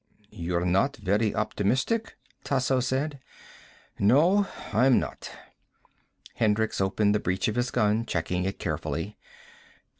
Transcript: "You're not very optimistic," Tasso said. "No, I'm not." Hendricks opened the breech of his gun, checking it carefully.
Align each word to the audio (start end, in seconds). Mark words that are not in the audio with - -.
"You're 0.31 0.65
not 0.65 0.97
very 0.97 1.35
optimistic," 1.35 2.17
Tasso 2.43 2.79
said. 2.79 3.19
"No, 3.99 4.47
I'm 4.73 4.99
not." 4.99 5.29
Hendricks 6.33 6.81
opened 6.81 7.13
the 7.13 7.19
breech 7.19 7.47
of 7.47 7.53
his 7.55 7.69
gun, 7.69 8.07
checking 8.07 8.43
it 8.45 8.57
carefully. 8.57 9.19